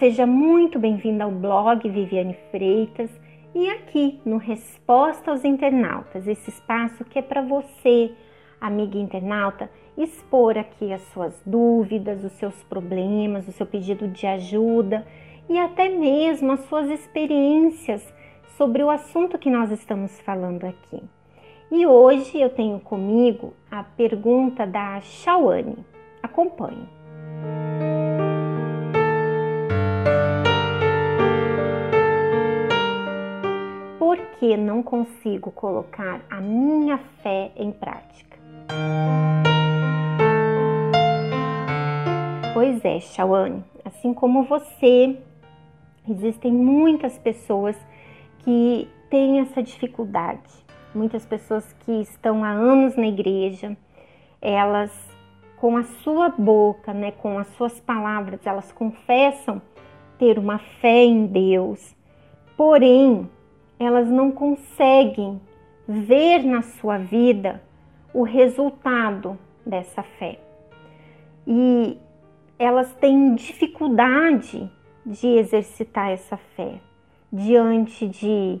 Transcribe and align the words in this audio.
seja 0.00 0.24
muito 0.24 0.78
bem-vinda 0.78 1.24
ao 1.24 1.30
blog 1.30 1.86
Viviane 1.86 2.34
Freitas 2.50 3.10
e 3.54 3.68
aqui 3.68 4.18
no 4.24 4.38
Resposta 4.38 5.30
aos 5.30 5.44
Internautas, 5.44 6.26
esse 6.26 6.48
espaço 6.48 7.04
que 7.04 7.18
é 7.18 7.22
para 7.22 7.42
você, 7.42 8.10
amiga 8.58 8.96
internauta, 8.96 9.70
expor 9.98 10.56
aqui 10.56 10.90
as 10.90 11.02
suas 11.12 11.38
dúvidas, 11.44 12.24
os 12.24 12.32
seus 12.32 12.62
problemas, 12.62 13.46
o 13.46 13.52
seu 13.52 13.66
pedido 13.66 14.08
de 14.08 14.26
ajuda 14.26 15.06
e 15.50 15.58
até 15.58 15.90
mesmo 15.90 16.52
as 16.52 16.60
suas 16.60 16.88
experiências 16.88 18.02
sobre 18.56 18.82
o 18.82 18.88
assunto 18.88 19.38
que 19.38 19.50
nós 19.50 19.70
estamos 19.70 20.18
falando 20.22 20.64
aqui. 20.64 21.02
E 21.70 21.84
hoje 21.84 22.40
eu 22.40 22.48
tenho 22.48 22.80
comigo 22.80 23.52
a 23.70 23.84
pergunta 23.84 24.66
da 24.66 24.98
Shawane. 25.02 25.84
Acompanhe. 26.22 26.99
Não 34.56 34.82
consigo 34.82 35.50
colocar 35.50 36.20
a 36.30 36.40
minha 36.40 36.98
fé 37.22 37.52
em 37.56 37.72
prática? 37.72 38.38
Pois 42.52 42.84
é, 42.84 43.00
Shawane, 43.00 43.64
assim 43.84 44.12
como 44.12 44.44
você, 44.44 45.16
existem 46.08 46.52
muitas 46.52 47.18
pessoas 47.18 47.76
que 48.40 48.88
têm 49.08 49.40
essa 49.40 49.62
dificuldade. 49.62 50.50
Muitas 50.94 51.24
pessoas 51.24 51.72
que 51.84 51.92
estão 52.02 52.44
há 52.44 52.50
anos 52.50 52.96
na 52.96 53.06
igreja, 53.06 53.76
elas 54.42 54.90
com 55.56 55.76
a 55.76 55.84
sua 55.84 56.30
boca, 56.30 56.94
né, 56.94 57.12
com 57.12 57.38
as 57.38 57.46
suas 57.48 57.78
palavras, 57.78 58.46
elas 58.46 58.72
confessam 58.72 59.60
ter 60.18 60.38
uma 60.38 60.58
fé 60.58 61.04
em 61.04 61.26
Deus. 61.26 61.94
Porém, 62.56 63.28
elas 63.80 64.08
não 64.10 64.30
conseguem 64.30 65.40
ver 65.88 66.44
na 66.44 66.60
sua 66.60 66.98
vida 66.98 67.62
o 68.12 68.22
resultado 68.22 69.38
dessa 69.64 70.02
fé. 70.02 70.38
E 71.46 71.96
elas 72.58 72.92
têm 72.96 73.34
dificuldade 73.34 74.70
de 75.04 75.26
exercitar 75.26 76.10
essa 76.10 76.36
fé 76.36 76.74
diante 77.32 78.06
de 78.06 78.60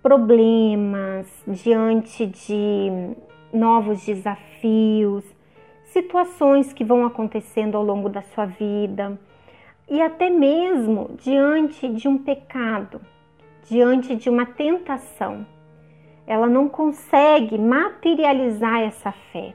problemas, 0.00 1.26
diante 1.48 2.24
de 2.24 3.16
novos 3.52 4.06
desafios, 4.06 5.24
situações 5.86 6.72
que 6.72 6.84
vão 6.84 7.04
acontecendo 7.04 7.76
ao 7.76 7.84
longo 7.84 8.08
da 8.08 8.22
sua 8.22 8.46
vida 8.46 9.18
e 9.90 10.00
até 10.00 10.30
mesmo 10.30 11.10
diante 11.18 11.88
de 11.88 12.06
um 12.06 12.18
pecado, 12.18 13.00
diante 13.68 14.14
de 14.16 14.28
uma 14.28 14.46
tentação. 14.46 15.46
Ela 16.26 16.46
não 16.46 16.68
consegue 16.68 17.56
materializar 17.58 18.80
essa 18.80 19.12
fé. 19.12 19.54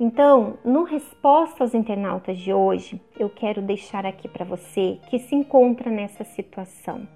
Então, 0.00 0.58
no 0.64 0.84
Resposta 0.84 1.64
aos 1.64 1.74
Internautas 1.74 2.38
de 2.38 2.52
hoje, 2.52 3.00
eu 3.18 3.28
quero 3.28 3.60
deixar 3.60 4.06
aqui 4.06 4.28
para 4.28 4.44
você 4.44 4.98
que 5.08 5.18
se 5.18 5.34
encontra 5.34 5.90
nessa 5.90 6.24
situação 6.24 7.06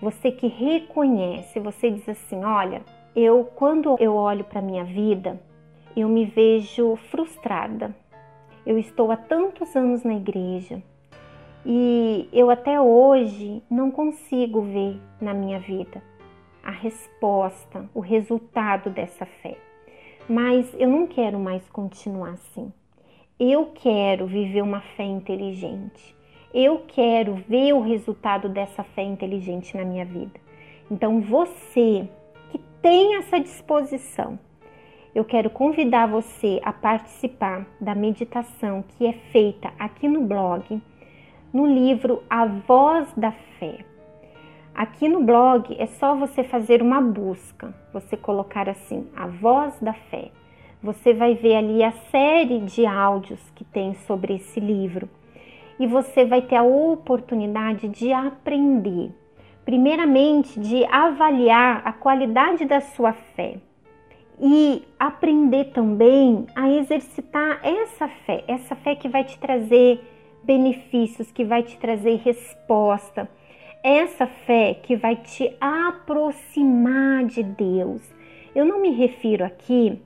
você 0.00 0.32
que 0.32 0.46
reconhece, 0.46 1.60
você 1.60 1.90
diz 1.90 2.08
assim: 2.08 2.42
olha, 2.42 2.82
eu 3.14 3.44
quando 3.54 3.96
eu 4.00 4.14
olho 4.14 4.44
para 4.44 4.62
minha 4.62 4.84
vida, 4.84 5.40
eu 5.94 6.08
me 6.08 6.24
vejo 6.24 6.96
frustrada. 7.10 7.94
Eu 8.64 8.78
estou 8.78 9.10
há 9.10 9.16
tantos 9.16 9.74
anos 9.76 10.02
na 10.02 10.14
igreja 10.14 10.82
e 11.64 12.28
eu 12.32 12.50
até 12.50 12.80
hoje 12.80 13.62
não 13.70 13.90
consigo 13.90 14.62
ver 14.62 15.00
na 15.20 15.34
minha 15.34 15.58
vida 15.58 16.02
a 16.62 16.70
resposta, 16.70 17.88
o 17.94 18.00
resultado 18.00 18.90
dessa 18.90 19.26
fé. 19.26 19.56
Mas 20.28 20.72
eu 20.78 20.88
não 20.88 21.06
quero 21.06 21.38
mais 21.38 21.68
continuar 21.70 22.30
assim. 22.30 22.72
Eu 23.38 23.72
quero 23.74 24.26
viver 24.26 24.62
uma 24.62 24.80
fé 24.80 25.04
inteligente. 25.04 26.14
Eu 26.52 26.84
quero 26.86 27.34
ver 27.34 27.72
o 27.72 27.80
resultado 27.80 28.48
dessa 28.48 28.82
fé 28.82 29.02
inteligente 29.02 29.76
na 29.76 29.84
minha 29.84 30.04
vida. 30.04 30.38
Então, 30.90 31.20
você 31.20 32.08
que 32.50 32.58
tem 32.82 33.16
essa 33.16 33.38
disposição, 33.38 34.38
eu 35.14 35.24
quero 35.24 35.50
convidar 35.50 36.06
você 36.06 36.60
a 36.62 36.72
participar 36.72 37.66
da 37.80 37.94
meditação 37.94 38.82
que 38.82 39.06
é 39.06 39.12
feita 39.12 39.72
aqui 39.78 40.06
no 40.06 40.22
blog, 40.22 40.80
no 41.52 41.66
livro 41.66 42.22
A 42.30 42.46
Voz 42.46 43.12
da 43.16 43.32
Fé. 43.58 43.84
Aqui 44.74 45.08
no 45.08 45.22
blog 45.24 45.74
é 45.78 45.86
só 45.86 46.14
você 46.14 46.44
fazer 46.44 46.80
uma 46.80 47.00
busca, 47.00 47.74
você 47.92 48.16
colocar 48.16 48.68
assim, 48.68 49.08
A 49.16 49.26
Voz 49.26 49.78
da 49.80 49.92
Fé. 49.92 50.30
Você 50.82 51.12
vai 51.12 51.34
ver 51.34 51.56
ali 51.56 51.82
a 51.82 51.92
série 52.10 52.60
de 52.60 52.86
áudios 52.86 53.40
que 53.54 53.64
tem 53.64 53.94
sobre 53.94 54.36
esse 54.36 54.60
livro 54.60 55.08
e 55.78 55.86
você 55.86 56.24
vai 56.24 56.42
ter 56.42 56.56
a 56.56 56.62
oportunidade 56.62 57.88
de 57.88 58.12
aprender. 58.12 59.10
Primeiramente, 59.64 60.58
de 60.58 60.84
avaliar 60.86 61.82
a 61.84 61.92
qualidade 61.92 62.64
da 62.64 62.80
sua 62.80 63.12
fé 63.12 63.58
e 64.40 64.82
aprender 64.98 65.66
também 65.66 66.46
a 66.54 66.70
exercitar 66.70 67.60
essa 67.62 68.08
fé, 68.08 68.42
essa 68.48 68.74
fé 68.74 68.94
que 68.94 69.08
vai 69.08 69.24
te 69.24 69.38
trazer 69.38 70.00
benefícios, 70.50 71.30
que 71.30 71.44
vai 71.44 71.62
te 71.62 71.78
trazer 71.78 72.16
resposta, 72.24 73.30
essa 73.84 74.26
fé 74.26 74.74
que 74.82 74.96
vai 74.96 75.14
te 75.14 75.56
aproximar 75.60 77.24
de 77.24 77.44
Deus. 77.44 78.02
Eu 78.52 78.64
não 78.64 78.82
me 78.82 78.90
refiro 78.90 79.44
aqui 79.44 80.02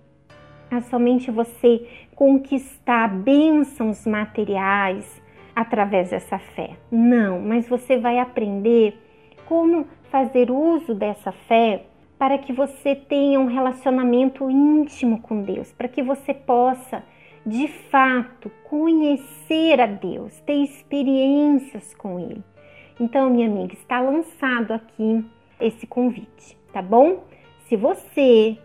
a 0.71 0.83
somente 0.83 1.31
você 1.31 1.89
conquistar 2.15 3.09
bênçãos 3.09 4.07
materiais, 4.07 5.23
através 5.57 6.11
dessa 6.11 6.39
fé. 6.39 6.77
Não, 6.91 7.41
mas 7.41 7.67
você 7.67 7.97
vai 7.97 8.19
aprender 8.19 8.99
como 9.47 9.87
fazer 10.11 10.51
uso 10.51 10.95
dessa 10.95 11.33
fé 11.33 11.85
para 12.19 12.37
que 12.37 12.53
você 12.53 12.95
tenha 12.95 13.41
um 13.41 13.47
relacionamento 13.47 14.51
íntimo 14.51 15.23
com 15.23 15.43
Deus, 15.43 15.73
para 15.73 15.89
que 15.89 16.03
você 16.03 16.35
possa 16.35 17.03
de 17.47 17.69
fato 17.69 18.51
conhecer 18.65 19.81
a 19.81 19.87
Deus, 19.87 20.41
ter 20.41 20.63
experiências 20.65 21.95
com 21.95 22.19
Ele. 22.19 22.43
Então, 22.99 23.29
minha 23.29 23.47
amiga, 23.47 23.75
está 23.75 24.01
lançado 24.01 24.73
aqui 24.73 25.25
esse 25.61 25.87
convite, 25.87 26.57
tá 26.73 26.81
bom? 26.81 27.25
Se 27.69 27.77
você 27.77 28.57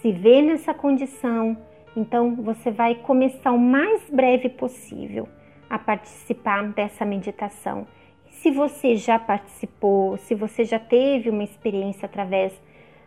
se 0.00 0.12
vê 0.12 0.42
nessa 0.42 0.74
condição, 0.74 1.56
então 1.96 2.34
você 2.36 2.70
vai 2.70 2.96
começar 2.96 3.52
o 3.52 3.58
mais 3.58 4.08
breve 4.10 4.48
possível 4.48 5.28
a 5.70 5.78
participar 5.78 6.64
dessa 6.72 7.04
meditação. 7.04 7.86
Se 8.30 8.50
você 8.50 8.96
já 8.96 9.18
participou, 9.18 10.16
se 10.18 10.34
você 10.34 10.64
já 10.64 10.78
teve 10.78 11.30
uma 11.30 11.44
experiência 11.44 12.06
através 12.06 12.52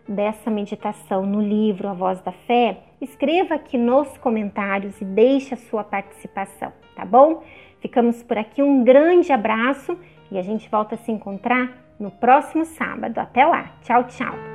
dessa 0.07 0.49
meditação 0.49 1.25
no 1.25 1.41
livro 1.41 1.87
A 1.87 1.93
Voz 1.93 2.21
da 2.21 2.31
Fé, 2.31 2.79
escreva 3.01 3.55
aqui 3.55 3.77
nos 3.77 4.17
comentários 4.17 4.99
e 5.01 5.05
deixe 5.05 5.53
a 5.53 5.57
sua 5.57 5.83
participação, 5.83 6.71
tá 6.95 7.05
bom? 7.05 7.43
Ficamos 7.79 8.23
por 8.23 8.37
aqui, 8.37 8.61
um 8.61 8.83
grande 8.83 9.31
abraço 9.31 9.97
e 10.31 10.37
a 10.37 10.41
gente 10.41 10.69
volta 10.69 10.95
a 10.95 10.97
se 10.97 11.11
encontrar 11.11 11.71
no 11.99 12.11
próximo 12.11 12.65
sábado. 12.65 13.19
Até 13.19 13.45
lá, 13.45 13.73
tchau, 13.81 14.03
tchau! 14.05 14.54